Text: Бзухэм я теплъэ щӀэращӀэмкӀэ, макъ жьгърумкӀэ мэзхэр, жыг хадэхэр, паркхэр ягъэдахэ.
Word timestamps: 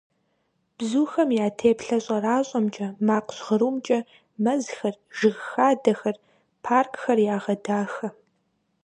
Бзухэм 0.77 1.29
я 1.45 1.47
теплъэ 1.59 1.97
щӀэращӀэмкӀэ, 2.05 2.87
макъ 3.07 3.29
жьгърумкӀэ 3.35 3.99
мэзхэр, 4.43 4.95
жыг 5.17 5.37
хадэхэр, 5.49 6.15
паркхэр 6.63 7.19
ягъэдахэ. 7.35 8.07